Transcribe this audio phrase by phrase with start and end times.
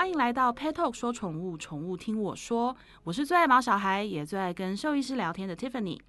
[0.00, 2.74] 欢迎来到 Pet Talk 说宠物，宠物听我说。
[3.04, 6.00] 我是最爱毛小孩，也最爱跟兽医师聊天的 Tiffany。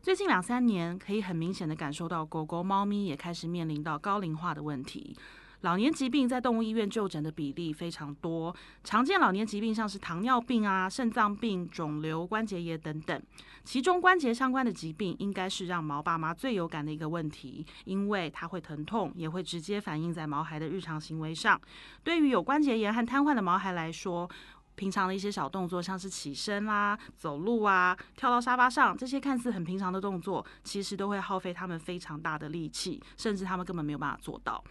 [0.00, 5.16] 最近两三年，可以很明显的感受到狗狗、猫咪也开始面临到高龄化的问题。
[5.62, 13.22] 老年疾病在动物医院就诊的比例非常多，常见老年疾病像是糖尿病啊、肾脏病、肿瘤、关节炎等等。
[13.64, 21.60] 其中关节相关的疾病应该是让毛爸妈最有感的一个问题，因为它会疼痛，也会直接反映在毛孩的日常行为上。
[22.02, 24.28] 对于有关节炎和瘫痪的毛孩来说，
[24.74, 34.64] 平常的一些小动作，像是起身啦、走路啊、跳到沙发上，这些看似很平常的动作，其实都会耗费他们非常大的力气，甚至他们根本没有办法做到。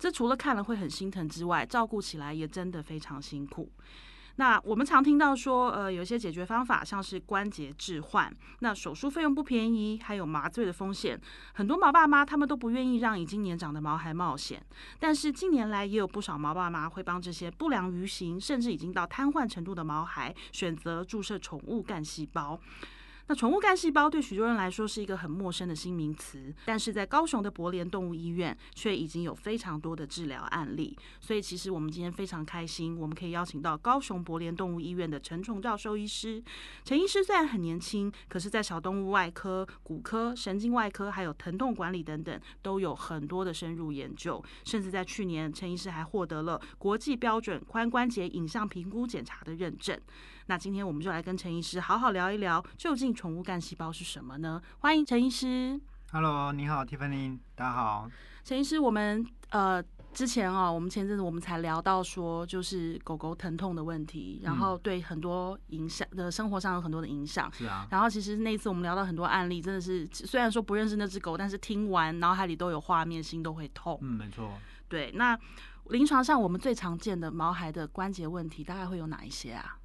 [0.00, 3.70] 这除了看了会很心疼之外，照顾起来也真的非常辛苦。
[4.36, 11.20] 那我们常听到说，呃，有一些解决方法，像是关节置换，那手术费用不便宜，还有麻醉的风险。
[11.52, 14.64] 很多毛爸妈他们都不愿意让已经年长的毛孩冒险，
[14.98, 22.58] 但是近年来也有不少毛爸妈会帮这些不良于行，甚至已经到瘫痪程度的毛孩选择注射宠物干细胞。
[23.30, 30.98] 那宠物干细胞对许多人来说是一个很陌生的新名词，但是在高雄的博联动物医院却已经有非常多的治疗案例。
[31.20, 36.42] 所以其实我们今天非常开心，我们可以邀请到高雄博联动物医院的陈崇照兽医师。
[36.82, 49.96] 陈医师虽然很年轻，可是在小动物外科、骨科、神经外科还有疼痛管理等等都有很多的深入研究，甚至在去年，陈医师还获得了国际标准髋关节影像评估检查的认证。
[50.50, 54.60] 那今天我们就来跟陈医师好好聊一聊，究竟宠物干细胞是什么呢？
[54.80, 55.80] 欢迎陈医师。
[56.10, 58.10] Hello，你好，Tiffany，大家好。
[58.42, 59.80] 陈医师，我们呃
[60.12, 67.48] 之前啊，我们前阵子我们才聊到说，就是狗狗疼痛的问题，然后对很多影响的生活上有很多的影响。
[67.52, 67.86] 是啊。
[67.88, 73.96] 然后其实那一次我们聊到很多案例，真的是虽然说不认识那只狗，但是听完脑海里都有画面，心都会痛。
[74.02, 74.50] 嗯，没错。
[74.88, 75.38] 对，那
[75.90, 79.76] 临床上我们最常见的毛孩的关节问题，大概会有哪一些啊？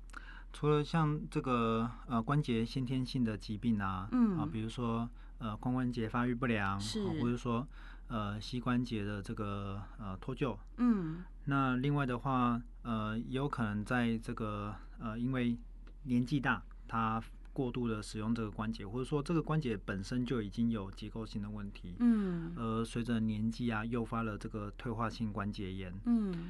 [0.55, 4.39] 除了像这个呃关节先天性的疾病啊，嗯。
[4.39, 7.67] 啊，比如说呃髋关节发育不良，是，或者说
[8.07, 15.57] 呃膝关节的这个呃脱臼，嗯，那另外的话呃也有可能在这个呃因为
[16.03, 26.49] 年纪大，他过度的使用这个关节，或者说这个关节本身就已经有结构性的问题，嗯，而随着年纪啊，诱发了这个退化性关节炎，嗯。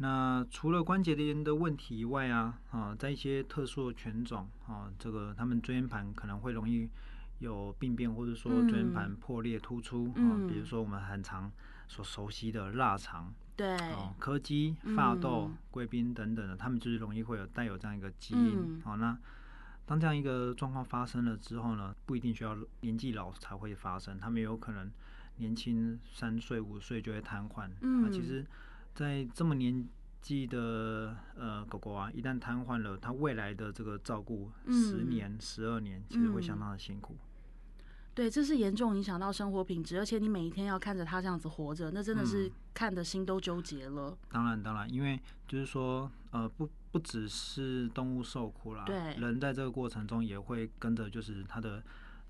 [0.00, 6.88] 那除了关节炎的问题以外啊，啊，在一些特殊的犬种啊，这个他们椎间盘可能会容易
[7.40, 11.50] 有病变，或者说椎间盘破裂突出、嗯、啊，比如说我们很常
[11.88, 18.80] 所熟悉的腊肠，对，啊，柯基、法斗、贵宾等等的，他们就是容易会有带有这样一个基因。
[18.84, 19.18] 好、嗯啊，那
[19.84, 24.88] 当这样一个状况发生了之后呢，不一定需要年纪老才会发生，他们有可能
[25.38, 27.68] 年轻三岁五岁就会瘫痪。
[27.80, 28.46] 嗯，啊、其实。
[28.98, 29.86] 在这么年
[30.20, 37.16] 纪的呃狗狗啊，一旦瘫痪了，它未来的这个照顾十年、十二、嗯、年，其实会相当的辛苦。
[38.12, 44.10] 对，这是严重影响到生活品质，而且你每一天要看着它这样子活着，那真的是看的心都纠结了。
[44.10, 51.80] 嗯、当然，当然，因为就是说，呃，不不只是动物受苦啦，对，人在这个过程中也会跟着，就是他的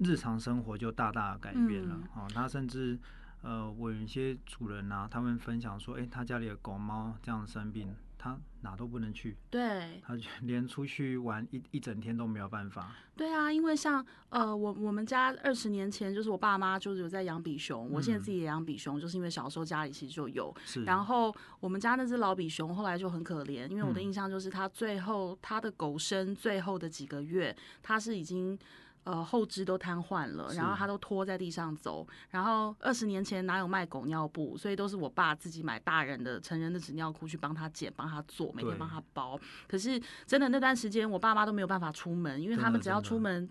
[0.00, 1.94] 日常生活就大大改变了。
[2.14, 2.98] 哦、嗯，他甚至。
[3.42, 12.92] 呃，我有一些主人啊，他们分享说，哎、欸，他家里的狗猫这样生病，他哪都不能去，对，他 连出去玩一一整天都没有办法。
[13.16, 20.52] 对啊，因为像呃，我我们家二十年前就是我爸妈就是有在养比熊，嗯、我现在自己也养比熊，就是因为小时候家里其实就有。
[20.64, 20.82] 是。
[20.82, 28.58] 然后我们家那只老比熊后来就很可怜，因为我的印象就是他最后他的狗生最后的几个月，他是已经。
[29.04, 32.06] 呃，后肢都瘫痪了，然后他都拖在地上走。
[32.30, 39.38] 然后二十年前哪有卖狗尿布，所以都是我爸自己买大人的成人的纸尿裤去帮他剪、帮他做，每天帮他包。
[39.66, 43.48] 可是真的那段时间，我爸妈都没有办法出门，因为他们只要出门。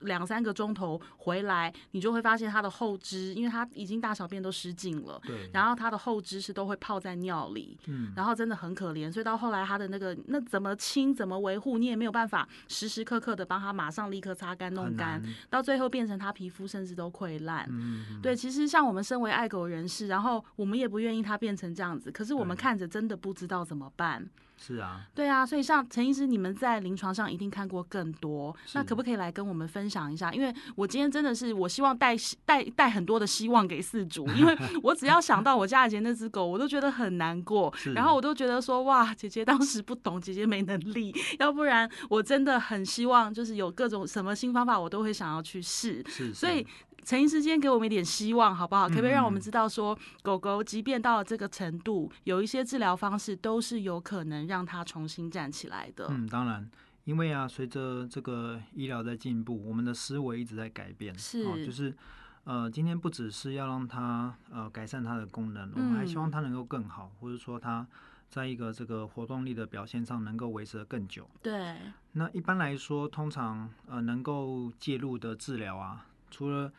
[0.00, 5.20] 两三个钟头回来，你就会发现它的后肢，因为它已经大小便都失禁了。
[5.24, 5.50] 对。
[5.52, 7.78] 然后它的后肢是都会泡在尿里。
[7.86, 8.12] 嗯。
[8.16, 17.66] 然后真的很可怜，所以到后来它的那个那怎么清怎么维护，你也没有办法时时刻刻的帮它马上立刻擦干弄干，到最后变成它皮肤甚至都溃烂。
[17.70, 18.20] 嗯。
[18.22, 24.28] 对，其实像我们身为爱狗人士，然后我们也不愿意它变成这样子，可是我们看着真的不知道怎么办。
[24.58, 30.32] 是啊，对啊，所以像陈医师，你们在临床上一定看过更多，那可不可以来跟我们分享一下？
[30.32, 46.02] 因为我今天真的是，我希望带带带很多的希望给四主， 因为我只要想到我家以前那只狗，我都觉得很难过，然后我都觉得说，哇，姐姐当时不懂，姐姐没能力， 要不然我真的很希望，就是有各种什么新方法，我都会想要去试。
[46.08, 46.66] 是，所以。
[47.06, 48.88] 陈医师今天给我们一点希望，好不好？
[48.88, 56.08] 可不可以让我们知道说，狗狗即便到了这个程度，有一些治疗方式都是有可能让它重新站起来的。
[56.10, 56.68] 嗯，当然，
[57.04, 61.94] 因为啊，随着这个医疗在进步，我们的思维一直在改变，是，哦、就是
[62.42, 67.86] 呃，今天不只是要让它呃改善它的功能，我们还希望它能够更好，或者说它。
[68.28, 71.30] 在一个这个活动力的表现上，能够维持的更久。
[71.40, 71.76] 对。
[72.14, 76.70] 那一般来说，通常呃能够介入的治疗啊，除了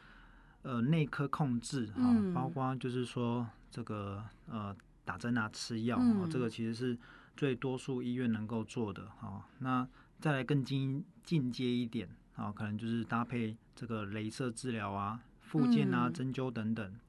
[0.67, 4.75] 呃内科控制哈，嗯、包括就是说这个呃
[5.05, 6.97] 打针啊、吃药啊、嗯，这个其实是
[7.37, 9.47] 最多数医院能够做的啊。
[9.59, 9.87] 那
[10.19, 16.85] 再来更进进阶一点啊，可能就是搭配这个镭射治疗啊、复健啊、针灸等等。
[16.85, 16.99] 嗯、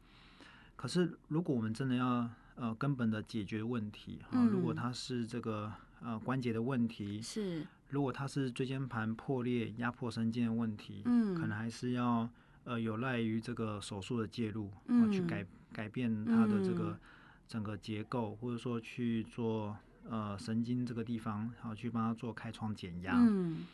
[0.77, 12.29] 可是如果我们真的要呃，根本的解决问题啊，如果它是这个呃关节的问题，是；如果它是椎间盘破裂、压迫神经的问题，嗯，可能还是要
[12.69, 16.99] 呃有赖于这个手术的介入，嗯，去改改变它的这个
[17.49, 19.75] 整个结构，或者说去做
[20.09, 23.15] 呃神经这个地方，然后去帮他做开创减压。
[23.17, 23.65] 嗯。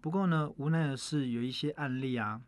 [0.00, 2.40] 不过呢，无奈的是有一些案例啊，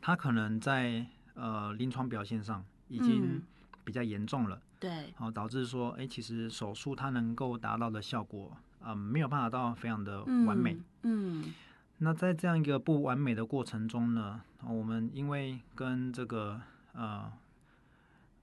[0.00, 3.40] 他可能在呃临床表现上已经
[3.84, 4.60] 比较严重了。
[4.80, 10.74] 对，然后，导致说，哎，其实手术它能够达到的效果，嗯、呃，没有办法到非常的完美。
[11.02, 11.42] 嗯。
[11.42, 11.54] 嗯，
[11.98, 16.60] 那在这样一个不完美的过程中呢，我们因为跟这个
[16.92, 17.32] 呃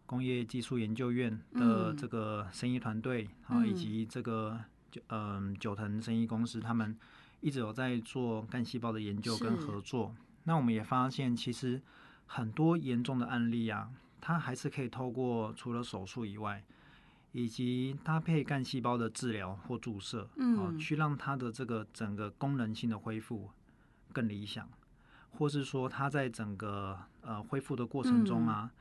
[0.06, 4.60] 工业技术研究院的这个生意团队啊、嗯，以及这个
[5.07, 6.98] 嗯、呃、九腾生意公司，他们
[7.42, 10.13] 一直有在做干细胞的研究跟合作。
[10.44, 11.81] 那我们也发现，其实
[12.25, 13.90] 很多严重的案例啊。
[14.22, 16.63] 它还是可以透过除了手术以外，
[17.37, 23.49] 以及搭配干细胞的治疗或注射，嗯，啊，去让它的这个整个功能性的恢复
[24.13, 24.65] 更理想，
[25.31, 28.71] 或是说它在整个呃恢复的过程中啊，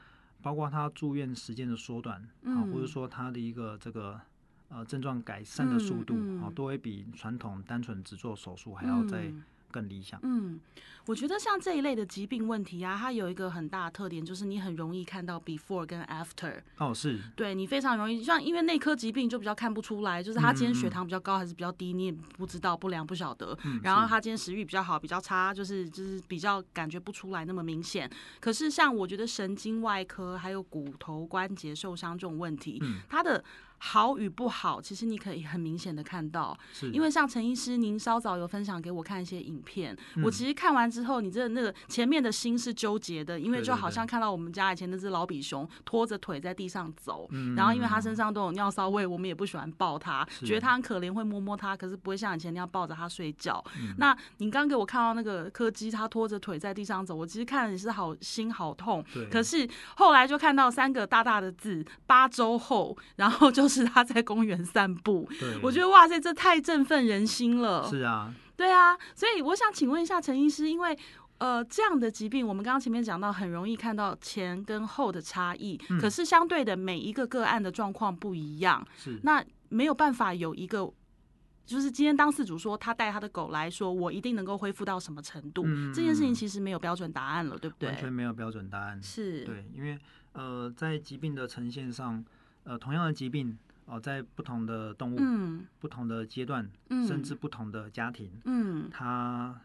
[0.41, 4.21] 包括它住院时间的缩短，啊，或者说它的一个这个
[4.69, 9.33] 呃症状改善的速度啊，都会比传统单纯只做手术还要再
[9.75, 10.21] 更理想。
[10.23, 10.61] 嗯。
[11.07, 16.63] 我觉得像这一类的疾病问题啊，它有一个很大的特点，就是你很容易看到 before 跟 after。
[16.79, 17.21] 哦，是。
[17.37, 23.55] 对，你非常容易，像因为内科疾病就比较看不出来，就是他今天血糖比较高还是比较低，你也不知道，不良不晓得。
[23.67, 23.79] 嗯。
[23.83, 28.11] 然后他今天食欲比较好，比较差，就是就是比较感觉不出来那么明显。
[28.41, 33.45] 可是像我觉得神经外科还有骨头关节受伤这种问题，嗯，它的。
[33.79, 53.63] 好与不好，其实你可以很明显的看到，是因为像陈医师，您稍早有分享给我看一些影片，嗯、我其实看完之后，你真的那个前面的心是纠结的，因为就好像看到我们家以前那只老比熊拖着腿在地上走，嗯、然后因为它身上都有尿骚味，我们也不喜欢抱它，觉得它很可怜，会摸摸它，可是不会像以前那样抱着它睡觉。
[53.79, 63.75] 嗯、那你刚给我看到那个柯基，它拖着腿在地上走，我其实看了也是好心好痛，可是后来就看到三个大大的字，八周后，然后 就是。
[63.75, 65.29] 是他在公园散步，
[65.61, 67.85] 我觉得哇塞，这太振奋人心了。
[67.91, 70.97] 是啊，对啊，所以我想请问一下陈医师，因为
[71.39, 80.89] 呃这样的疾病，我们刚刚前面讲到，很容易看到前跟后的差异，嗯，可是相对的每一个个案的状况不一样，是那没有办法有一个，
[81.67, 87.89] 就是今天当事主说他带他的狗来说，我一定能够恢复到什么程度，嗯，这件事情其实没有标准答案了，对不对？
[87.89, 89.99] 完全没有标准答案，是对，因为
[90.33, 92.25] 呃在疾病的呈现上。
[92.67, 99.61] 呃，同样的疾病哦，在不同的动物、嗯、不同的阶段、嗯，甚至不同的家庭，嗯，它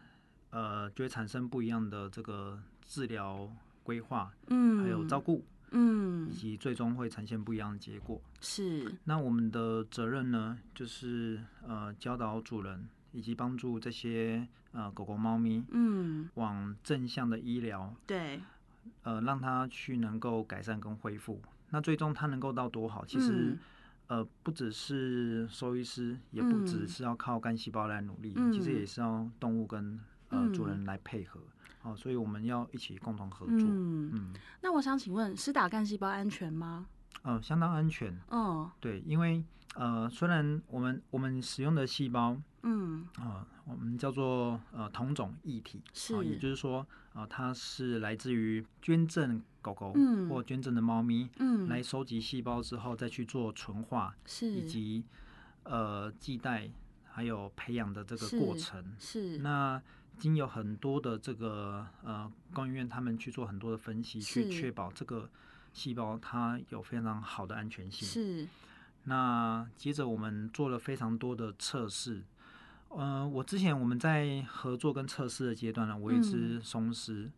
[0.50, 3.50] 呃就会产生不一样的这个治疗
[3.82, 8.20] 规划，嗯，还有照顾，嗯，以及最终会呈现不一样的结果。
[8.40, 8.94] 是。
[9.04, 18.40] 那我们的责任呢，就是呃教导主人以及帮助这些呃狗狗、猫咪，嗯，往正向的医疗，对，
[19.02, 21.40] 呃，让它去能够改善跟恢复。
[21.70, 23.04] 那最终它能够到多好？
[23.06, 23.58] 其实，嗯、
[24.10, 30.00] 呃，不只是兽医师，也不只是要靠干细胞来努力，嗯，其实也是要动物跟
[30.30, 31.40] 呃主人来配合。
[31.82, 33.54] 哦，所以我们要一起共同合作。
[33.56, 36.88] 嗯，嗯，那我想请问，施打干细胞安全吗？
[37.22, 38.12] 呃，相当安全。
[38.30, 39.44] 哦，对，因为
[39.76, 46.80] 呃，虽然我们我们使用的细胞，嗯，啊，呃，我们叫做呃同种异体，是，呃，也就是说，
[47.12, 49.40] 啊，呃，它是来自于捐赠。
[49.62, 49.94] 狗狗
[50.28, 55.04] 或捐赠的猫咪，嗯，来收集细胞之后，再去做纯化，是以及
[55.64, 56.70] 呃系带
[57.04, 58.82] 还有培养的这个过程。
[58.98, 59.80] 是，是那
[60.18, 65.28] 经有很多的这个呃工医院他们去做很多的分析，去确保这个
[65.72, 68.08] 细胞它有非常好的安全性。
[68.08, 68.48] 是。
[69.04, 72.22] 那接着我们做了非常多的测试。
[72.88, 77.30] 呃，我之前我们在合作跟测试的阶段呢，我一只松狮。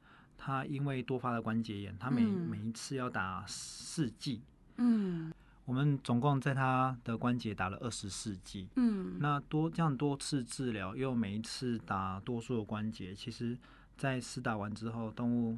[0.45, 4.43] 他因为多发的关节炎，他每、嗯、每一次要打四剂。
[4.75, 5.33] 嗯，
[5.65, 8.67] 我们总共在他的关节打了二十四剂。
[8.75, 13.57] 嗯，那多这样多次治疗，又每一次打多数的关节，其实，
[13.97, 15.57] 在施打完之后，动物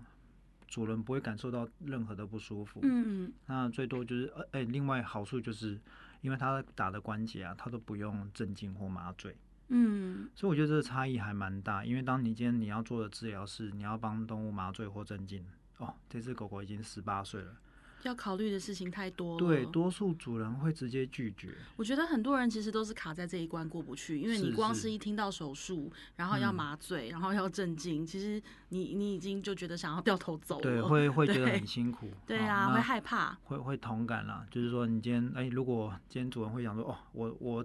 [0.69, 2.81] 主人不会感受到任何的不舒服。
[2.83, 5.81] 嗯，那最多就是呃，哎，另外好处就是，
[6.21, 9.35] 因为他打的关节啊，他都不用镇静或麻醉。
[9.69, 15.45] 嗯，所以我觉得这个差异还蛮大，因为当你今天你要做的治疗是你要帮动物麻醉或镇静，
[15.79, 17.57] 哦，这只狗狗已经十八岁了，
[18.03, 19.39] 要考虑的事情太多了。
[19.39, 21.55] 对，多数主人会直接拒绝。
[21.77, 30.63] 我觉得很多人其实都是卡在这一关过不去，因为你光是一听到手术，然后要麻醉，嗯、然后要镇静，其实你你已经就觉得想要掉头走了。
[30.63, 32.11] 对，会会 觉得很辛苦。
[32.27, 33.37] 对，对啊，会害怕。
[33.45, 37.65] 会会同感啦，就是说你今天哎，如果今天主人会想说哦，我我。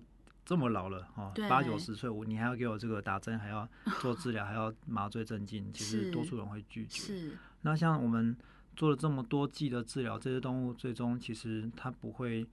[0.49, 3.69] 这么老了哦，八九十岁，我你还要给我这个打针，还要
[4.01, 7.03] 做治疗，还要麻醉镇静，其实多数人会拒绝。
[7.03, 7.37] 是。
[7.61, 8.35] 那像我们
[8.75, 12.43] 做了这么多剂的治疗，这些动物最终其实它不会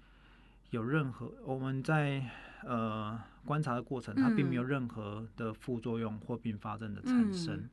[0.69, 2.23] 有任何我们在
[2.65, 7.55] 呃观察的过程，它并没有任何的副作用或并发症的产生。
[7.55, 7.71] 嗯、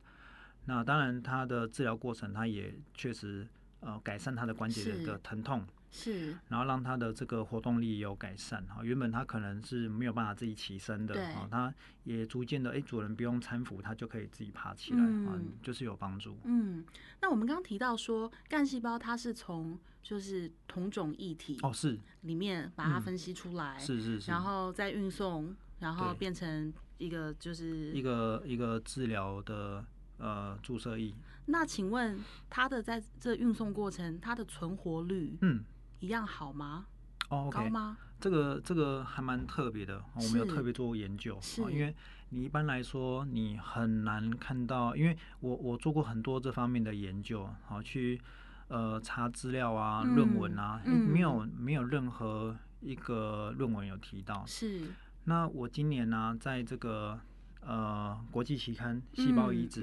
[0.64, 3.46] 那当然，它的治疗过程，它也确实
[3.80, 5.62] 呃改善它的关节的疼痛。
[5.94, 11.72] 是，然后让他的这个活动力有改善哈，原本他可能是没有办法自己起身的啊，他
[12.02, 16.36] 也逐渐的哎，主人不用搀扶，他就可以自己爬起来啊，嗯、就是有帮助。
[16.42, 16.84] 嗯，
[17.22, 29.84] 那我们刚刚提到说，干细胞它是从就是同种异体哦是里面把它分析出来，是是，然后再运送，然后变成一个就是一个一个治疗的
[30.18, 31.14] 呃注射液。
[31.46, 35.62] 那请问它的在这运送过程，它的存活率嗯？
[36.04, 36.84] 一样好吗？
[37.30, 37.96] 哦，高吗？
[38.20, 41.38] 这个这个还蛮特别的，我没有特别做过研究。
[41.40, 41.94] 是，因为
[42.28, 48.20] 你一般来说你很难看到，因为我我做过很多这方面的研究，好去
[48.68, 54.44] 呃查资料啊、论文啊，没有没有任何一个论文有提到。
[54.46, 54.82] 是。
[55.24, 57.18] 那我今年呢，在这个
[57.60, 59.82] 呃国际期刊《细胞移植》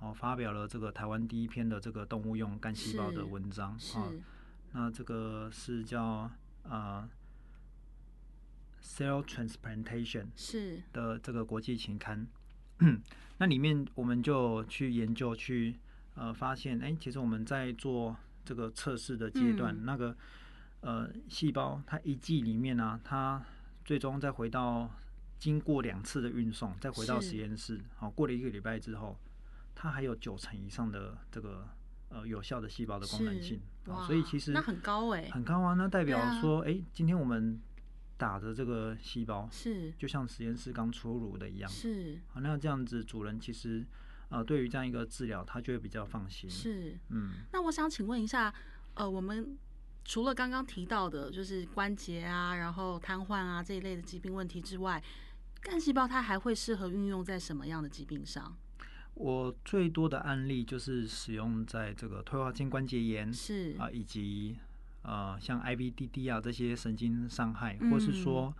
[0.00, 4.10] 哦发表了这个台湾第一篇的这个动物用干细胞的文章啊。
[4.74, 6.30] 那这个是叫
[6.62, 7.06] 呃
[8.82, 12.26] cell transplantation 是的这个国际期刊，
[13.36, 15.78] 那里面我们就去研究去
[16.14, 20.16] 呃发现，哎，其实我们在做这个测试的阶段，嗯、那个
[20.80, 23.44] 呃细胞它一剂里面呢、啊，它
[23.84, 24.90] 最终再回到
[25.38, 29.18] 经过两次的运送，再回到实验室，好、哦、过了一个礼拜之后，
[29.74, 31.68] 它还有九成以上的这个。
[32.12, 33.58] 呃，有效的细胞的功能性，
[34.06, 35.72] 所以其实那很高哎，很高啊。
[35.74, 37.58] 那代表说，哎，今天我们
[38.18, 42.40] 打的这个细胞是就像实验室刚出炉的一样，是啊。
[42.40, 43.82] 那这样子，主人其实
[44.28, 46.50] 呃，对于这样一个治疗，他就会比较放心。
[46.50, 47.32] 是，嗯。
[47.52, 48.52] 那我想请问一下，
[48.94, 49.56] 呃，我们
[50.04, 55.02] 除了刚刚提到的，就是关节啊，然后瘫痪啊这一类的疾病问题之外，
[55.62, 58.54] 干细胞它还会适合运用在什么样的疾病上？
[59.14, 64.56] 我最多的案例就是使用在这个退化性关节炎是啊，以及
[65.02, 68.52] 呃像 IBDD 啊这些神经伤害，嗯、或是说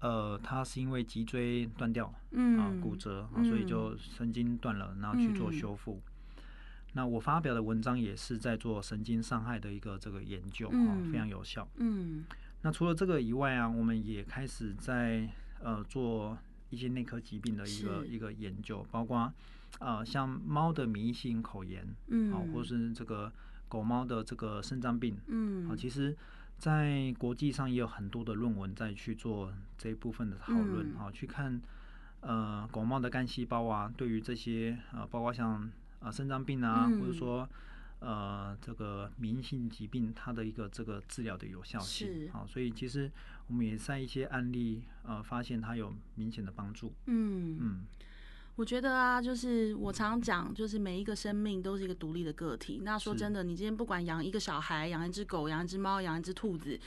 [0.00, 6.00] 呃它是因为脊椎断掉，嗯啊骨折啊，所以就神经断了，然后去做修复。
[6.36, 6.42] 嗯、
[6.92, 11.66] 那我发表的文章也是在做神经伤害的一个这个研究啊，嗯、非常有效。
[11.76, 12.24] 嗯，
[12.62, 15.28] 那除了这个以外啊，我们也开始在
[15.62, 16.36] 呃做
[16.70, 19.32] 一些内科疾病的一个一个研究，包括。
[19.80, 23.30] 呃，像猫的免疫性口炎，嗯，啊，或是这个
[23.68, 26.16] 狗猫的这个肾脏病，嗯，啊，其实，
[26.56, 31.60] 在国际上也有很多的论文在去做这一部分的讨论，啊，去看
[32.22, 35.70] 呃狗猫的干细胞啊，对于这些呃，包括像
[36.00, 37.46] 呃肾脏病啊，或者说
[38.00, 43.08] 呃这个免疫性疾病，它的一个这个治疗的有效性，啊，所以其实
[43.48, 47.84] 我们也在一些案例呃发现它有明显的帮助，嗯嗯。
[48.56, 52.80] 我觉得啊，就是我常常讲，就是每一个生命都是一个独立的个体。
[52.82, 56.78] 那说真的，你今天不管养一个小孩、养一只狗、养一只猫、养一只兔子，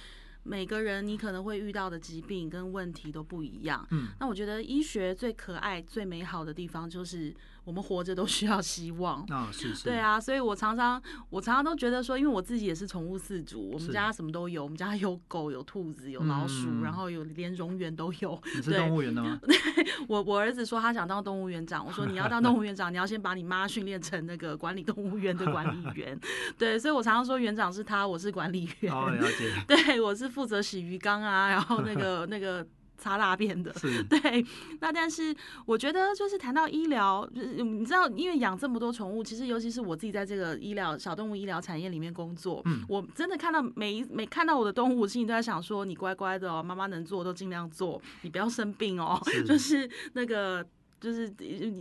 [0.43, 3.87] 每个人你可能会遇到的疾病跟问题都不一样。
[3.91, 7.33] 嗯，那我觉得医学最可爱、最美好的地方就是。
[7.63, 18.41] 我们活着都需要希望 啊，是是，对啊，所以我常常我常常都觉得说，因为我自己也是宠物饲主，我们家什么都有，我们家有狗、有兔子、有老鼠，然后有连蝾螈都有。
[18.55, 19.21] 你是动物园的
[20.09, 26.19] 我我儿子说他想当动物园长，我说你要当动物园长， 你要先把你妈训练成那个管理动物园的管理员。
[26.57, 28.91] 对，所以我常常说园长是他，我是管理员。
[28.91, 29.53] 哦，了解。
[29.67, 32.65] 对，我是负责洗鱼缸啊，然后那个那个。
[33.01, 33.73] 擦大便的。
[34.07, 34.45] 对。
[34.79, 50.63] 那但是我觉得就是谈到医疗，就是你知道，因为养这么多宠物，其实尤其是我自己在这个医疗小动物医疗产业里面工作，嗯，我真的看到每一每看到我的动物，我心里都在想说，你乖乖的哦，妈妈能做都尽量做，你不要生病哦，是 就是那个
[50.99, 51.33] 就是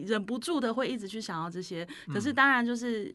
[0.07, 3.15] 忍不住的会一直去想要这些，可是当然就是。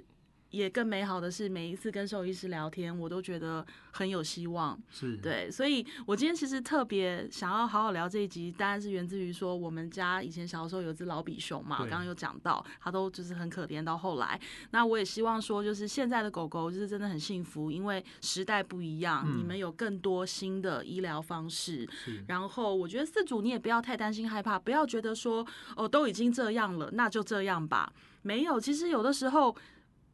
[0.56, 4.78] 也更美好的是，每一次跟兽医师聊天，我都觉得很有希望。
[4.90, 13.84] 是对，所以我今天其实特别想要好好聊这一集，当然是源自于说，我们家以前小时候有只老比熊嘛，刚刚有讲到，它都就是很可怜。
[13.84, 14.40] 到后来，
[14.72, 21.88] 那我也希望说，就是现在的狗狗就是真的很幸福，因为时代不一样，嗯、你们有更多新的医疗方式。
[22.28, 25.46] 然后我觉得四主你也不要太担心害怕，不要觉得说
[25.76, 27.92] 哦都已经这样了，那就这样吧。
[28.22, 29.56] 没有，其实有的时候。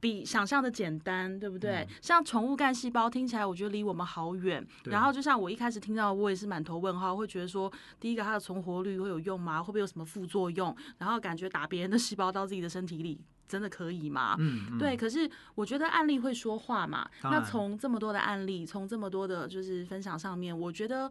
[0.01, 1.75] 比想象的简单，对不对？
[1.75, 4.65] 嗯、像宠物干细胞听起来，我觉得离我们好远。
[4.86, 9.62] 然后就像我一开始听到，我也是满头问号，会觉得说，第一个它的存活率会有用吗？
[9.62, 10.75] 会不会有什么副作用？
[10.98, 14.36] 然后感觉打别人的细胞到自己的身体里，真的可以吗？
[14.39, 14.98] 嗯，嗯对。
[14.98, 17.08] 可是我觉得案例会说话嘛。
[17.24, 21.10] 那从这么多的案例，从这么多的就是分享上面，我觉得。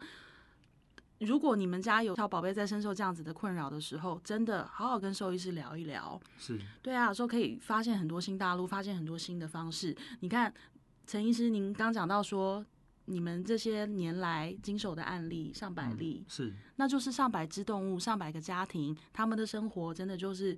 [1.20, 6.20] 如果你们家有小宝贝在深受这样子的困扰的时候，真的好好跟兽医师聊一聊。
[6.38, 9.94] 是对啊，有时候可以发现很多新大陆，发现很多新的方式。
[10.20, 10.52] 你看，
[11.06, 12.64] 陈医师，您刚讲到说，
[13.04, 20.56] 你们这些年来经手的案例上百例，嗯、是，那就是上百只动物，上百个家庭，他们的生活真的就是。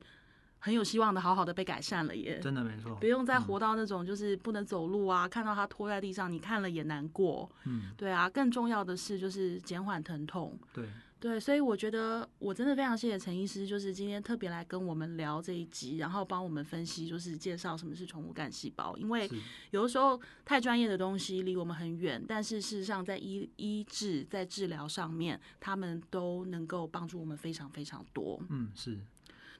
[0.65, 2.39] 很有希望的，好好的被改善了耶！
[2.41, 7.51] 真的没错，不用再活到那种就是不能走路啊，嗯、看到他拖在地上，你看了也难过。
[7.65, 10.57] 嗯，对啊，更重要的是就是减缓疼痛。
[10.73, 10.87] 对
[11.19, 18.97] 对，所以我觉得我真的非常谢谢陈医师，就是今天特别来跟我们聊这一集，然后帮我们分析，就是介绍什么是宠物干细胞。
[18.97, 19.29] 因为
[19.71, 28.41] 有的时候太专业的东西离我们很远，但是事实上在医医治在治疗上面，他们都能够帮助我们非常非常多。
[28.49, 28.99] 嗯，是。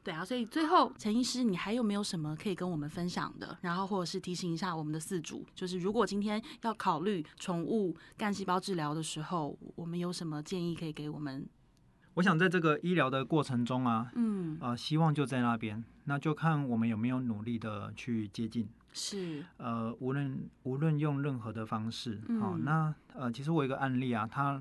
[0.05, 3.57] 对啊，所以最后陈医师，你还有没有什么可以跟我们分享的？
[3.61, 11.47] 然后或者是提醒一下我们的四主，就是如果今天要考虑宠物干细胞治疗的时候，我们有什么建议可以给我们？
[12.15, 18.69] 我想在这个医疗的过程中啊，嗯，呃，希望就在那边，那就看我们有没有努力的去接近。
[18.93, 24.61] 是，呃，无论无论用任何的方式，好，嗯，那呃，其实我有一个案例啊，他。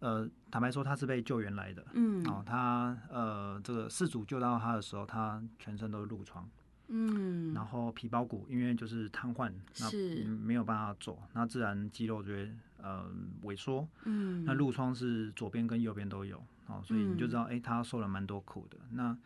[0.00, 1.84] 呃，坦白说，他是被救援来的。
[1.92, 6.48] 嗯，哦，他呃，这个事主救到他的时候，他全身都是褥疮。
[6.88, 12.50] 嗯，然后皮包骨因为就是瘫痪，是那没有办法走，那自然肌肉就会
[12.82, 13.04] 呃
[13.44, 13.86] 萎缩。
[14.04, 18.76] 嗯，那褥疮是左边跟右边都有，哦，所以你就知道，哎、嗯欸，他受了蛮多苦的。
[18.90, 19.16] 那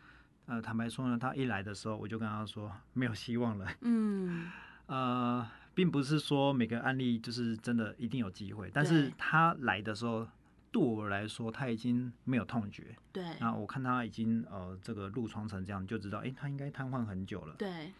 [0.45, 3.65] 呃，坦白说呢，他一来的时候，我就跟他说没有希望了。
[3.81, 4.51] 嗯，
[4.85, 10.27] 呃，并不是说每个案例就是真的一定有机会，但是他来的时候。
[10.75, 12.93] 对我来说，他已经没有痛觉。
[13.13, 13.23] 对。
[13.39, 17.55] 那我看他已经呃，这个褥疮成这样，就知道，哎，他应该瘫痪很久了。
[17.57, 17.93] 对。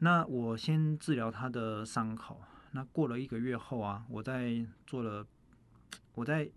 [0.00, 2.42] 那我先治疗他的伤口。
[2.72, 5.26] 那过了一个月后啊，我在做了，
[6.14, 6.50] 我在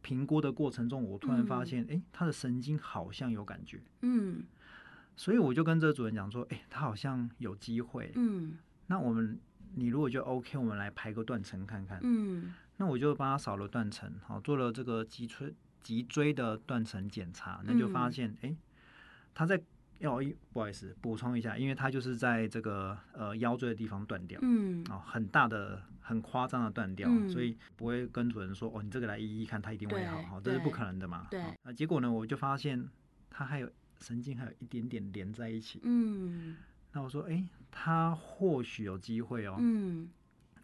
[0.00, 3.82] 评估的过程中，我突然发现，哎、嗯，他的神经好像有感觉。
[4.00, 4.44] 嗯。
[5.14, 8.12] 所以我就跟这个主人讲说，哎，他好像有机会。
[8.14, 8.56] 嗯。
[8.86, 9.38] 那我们，
[9.74, 12.00] 你如果就 OK，我们来排个断层看看。
[12.02, 12.54] 嗯。
[12.76, 18.56] 那我就帮他扫了断层，好，做了这个脊椎脊椎的断层检查，那就发现，哎、嗯欸，
[19.32, 19.62] 他在
[19.98, 32.88] 要一不好意思补充一下，因为他就是在这个呃腰椎的地方断掉，嗯，哦，很大的很夸张的断掉，嗯、所以不会跟主人说，哦，你这个来医医看，他一定会好，好，这是不可能的嘛，对，那结果呢，我就发现
[33.30, 36.56] 他还有神经还有一点点连在一起，嗯，
[36.92, 40.08] 那我说，哎、欸，他或许有机会哦，嗯。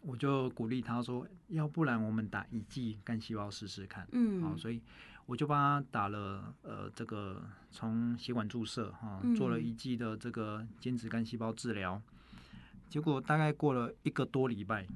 [0.01, 4.81] 我就鼓励他说：“要不然我们打一剂干细胞试试看。”嗯，好，所以
[5.27, 12.01] 我就帮他打了呃这个从血管注射哈，做了一剂的这个间质干细胞治疗。
[12.33, 12.41] 嗯、
[12.89, 14.87] 结果大概过了一个多礼拜，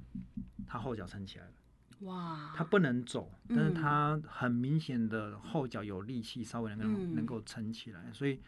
[0.66, 1.52] 他后脚撑起来了。
[2.00, 2.52] 哇！
[2.56, 8.12] 他不能走，但是他很明显的后脚有力气，稍微能够、嗯、能够撑起来。
[8.12, 8.40] 所以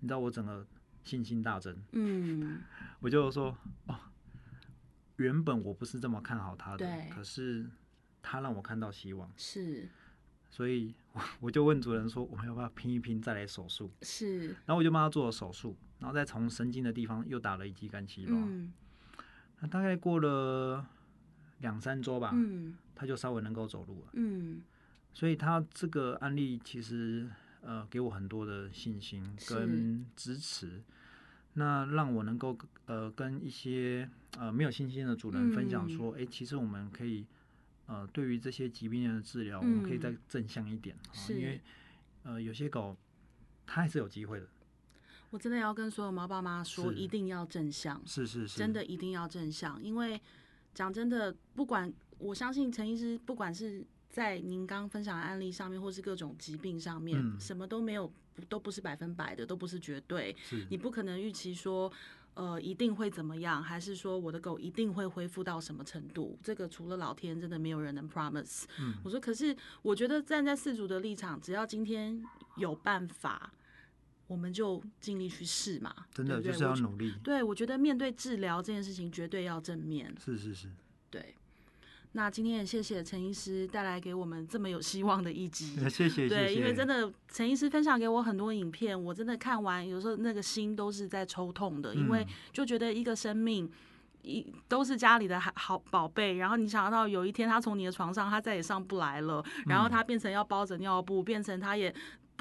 [0.00, 0.66] 你知道我整个
[1.04, 1.76] 信心大增。
[1.92, 2.60] 嗯，
[2.98, 3.96] 我就说哦。
[5.16, 7.66] 原本我不是这么看好他的，可是
[8.22, 9.88] 他让我看到希望，是，
[10.50, 13.90] 所以我我就问主人说，我们要不要拼一拼再来手术？
[14.02, 18.72] 是，然后我就帮他做了手术，然后再从神经的地方又打了一剂干细胞，嗯，
[19.60, 20.86] 那大概过了
[21.58, 24.62] 两三周吧，嗯，他就稍微能够走路了，嗯，
[25.12, 27.28] 所以他这个案例其实
[27.60, 30.82] 呃给我很多的信心跟支持。
[31.54, 37.24] 那让我能够呃跟一些呃没有信心的主人分享说，哎、嗯欸，其实我们可以
[37.86, 41.60] 呃，对于这些疾病的治疗，我们可以再正向一点，是因为
[42.22, 42.96] 呃，有些狗
[43.66, 44.46] 它还是有机会的。
[45.30, 50.20] 我真的要跟所有猫爸妈说，一定要正向，是是是，真的一定要正向，因为
[50.74, 58.12] 讲真的，不管我相信陈医师，不管是在您刚刚分享的案例上面，或是各种疾病上面，嗯、什么都没有，
[58.48, 60.66] 都不是百分百的，都不是绝对，是。
[60.70, 61.92] 你不可能预期说。
[62.34, 63.62] 呃，一定会怎么样？
[63.62, 66.38] 还是说我的狗一定会恢复到什么程度？
[66.42, 68.64] 这个除了老天，真的没有人能 promise。
[68.80, 72.22] 嗯，我说，可是我觉得站在四组的立场，只要今天
[72.56, 73.52] 有办法，
[74.26, 75.94] 我们就尽力去试嘛。
[76.12, 77.12] 真的就是要努力。
[77.22, 80.14] 对，我觉得面对治疗这件事情，绝对要正面。
[80.18, 80.68] 是是是，
[81.10, 81.34] 对。
[82.14, 86.28] 那今天也谢谢陈医师带来给我们这么有希望的一集，谢谢谢谢。
[86.28, 93.70] 对，因为真的陈医师分享给我很多影片，我真的看完有时候那个心都是在抽痛的，因为就觉得一个生命
[94.22, 101.92] 一都是家里的好宝贝，然后你想到有一天他从你的床上他再也上不来了，然后他变成要包着尿布，变成他也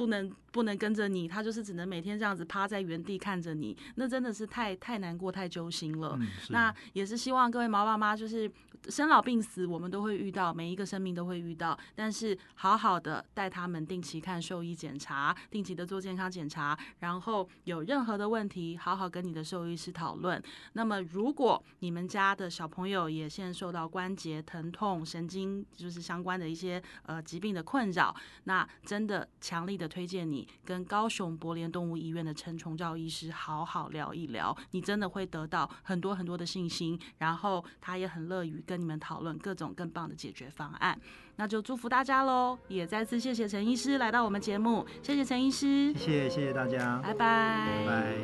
[0.01, 6.17] 不能不能跟着你，他就是只能每天这样子趴在原地看着你，那真的是太太难过太揪心了。
[6.49, 8.51] 那也是希望各位毛爸妈就是。
[8.89, 11.77] 生老病死，我们都会遇到，每一个生命都会遇到。
[11.93, 20.41] 但是，好好的带他们定期看兽医检查，定期的做健康检查，然后有任何的问题，好好跟你的兽医师讨论。
[20.73, 38.63] 那么，如果你们家的小朋友也现在受到关节疼痛、神经就是相关的一些呃疾病的困扰，那真的强力的推荐你跟高雄博联动物医院的陈崇照医师好好聊一聊，你真的会得到很多很多的信心，然后他也很乐于。
[38.71, 40.97] 跟你们讨论各种更棒的解决方案，
[41.35, 42.57] 那就祝福大家喽！
[42.69, 48.15] 也再次谢谢陈医师来到我们节目，谢谢陈医师，谢谢谢谢大家，拜拜，拜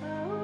[0.00, 0.41] 拜。